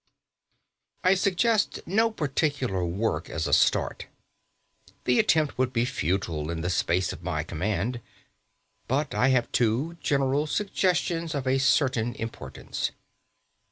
I 1.03 1.13
suggest 1.13 1.79
no 1.85 2.09
particular 2.09 2.83
work 2.83 3.29
as 3.29 3.45
a 3.45 3.53
start. 3.53 4.07
The 5.03 5.19
attempt 5.19 5.59
would 5.59 5.71
be 5.71 5.85
futile 5.85 6.49
in 6.49 6.61
the 6.61 6.71
space 6.71 7.13
of 7.13 7.21
my 7.21 7.43
command. 7.43 8.01
But 8.87 9.13
I 9.13 9.27
have 9.27 9.51
two 9.51 9.97
general 10.01 10.47
suggestions 10.47 11.35
of 11.35 11.45
a 11.45 11.59
certain 11.59 12.15
importance. 12.15 12.89